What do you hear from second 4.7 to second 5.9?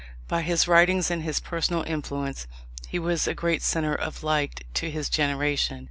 to his generation.